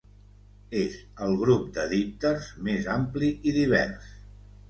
És 0.79 0.95
el 1.25 1.35
grup 1.41 1.67
de 1.75 1.85
dípters 1.91 2.49
més 2.69 2.89
ampli 2.97 3.31
i 3.51 3.53
divers. 3.61 4.09